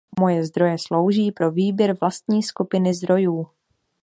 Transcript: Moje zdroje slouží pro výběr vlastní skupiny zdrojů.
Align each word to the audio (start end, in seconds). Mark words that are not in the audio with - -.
Moje 0.19 0.45
zdroje 0.45 0.77
slouží 0.79 1.31
pro 1.31 1.51
výběr 1.51 1.93
vlastní 2.01 2.43
skupiny 2.43 2.93
zdrojů. 2.93 3.47